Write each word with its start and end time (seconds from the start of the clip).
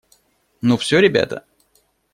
Ну 0.61 0.77
все, 0.77 0.99
ребята? 0.99 1.45